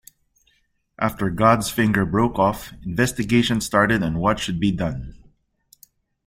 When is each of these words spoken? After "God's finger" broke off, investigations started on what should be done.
After 0.97 1.29
"God's 1.29 1.69
finger" 1.69 2.07
broke 2.07 2.39
off, 2.39 2.73
investigations 2.83 3.67
started 3.67 4.01
on 4.01 4.17
what 4.17 4.39
should 4.39 4.59
be 4.59 4.71
done. 4.71 5.13